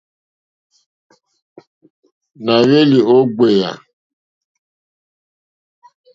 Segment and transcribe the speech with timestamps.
[2.45, 3.71] Nà hwélì ó ɡbèyà.